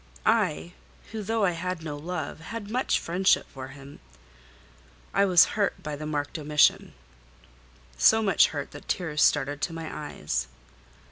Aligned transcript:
I—who, 0.25 1.21
though 1.21 1.45
I 1.45 1.51
had 1.51 1.83
no 1.83 1.95
love, 1.95 2.39
had 2.39 2.71
much 2.71 2.97
friendship 2.99 3.45
for 3.49 3.67
him—was 3.67 5.45
hurt 5.45 5.83
by 5.83 5.95
the 5.95 6.07
marked 6.07 6.39
omission: 6.39 6.95
so 7.99 8.23
much 8.23 8.47
hurt 8.47 8.71
that 8.71 8.87
tears 8.87 9.21
started 9.21 9.61
to 9.61 9.73
my 9.73 9.95
eyes. 10.09 10.47